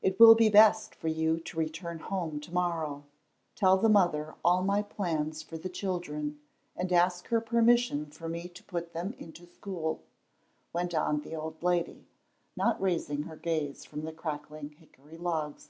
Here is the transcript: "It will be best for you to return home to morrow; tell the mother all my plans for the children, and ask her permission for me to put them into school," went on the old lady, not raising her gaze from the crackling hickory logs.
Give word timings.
"It 0.00 0.18
will 0.18 0.34
be 0.34 0.48
best 0.48 0.94
for 0.94 1.08
you 1.08 1.38
to 1.40 1.58
return 1.58 1.98
home 1.98 2.40
to 2.40 2.54
morrow; 2.54 3.04
tell 3.54 3.76
the 3.76 3.90
mother 3.90 4.34
all 4.42 4.62
my 4.64 4.80
plans 4.80 5.42
for 5.42 5.58
the 5.58 5.68
children, 5.68 6.40
and 6.74 6.90
ask 6.90 7.28
her 7.28 7.38
permission 7.38 8.06
for 8.06 8.30
me 8.30 8.48
to 8.48 8.64
put 8.64 8.94
them 8.94 9.12
into 9.18 9.44
school," 9.44 10.04
went 10.72 10.94
on 10.94 11.20
the 11.20 11.36
old 11.36 11.62
lady, 11.62 12.06
not 12.56 12.80
raising 12.80 13.24
her 13.24 13.36
gaze 13.36 13.84
from 13.84 14.06
the 14.06 14.12
crackling 14.14 14.70
hickory 14.70 15.18
logs. 15.18 15.68